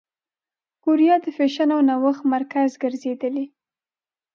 کوریا 0.83 1.15
د 1.23 1.25
فېشن 1.37 1.69
او 1.75 1.81
نوښت 1.87 2.23
مرکز 2.33 2.69
ګرځېدلې. 2.83 3.45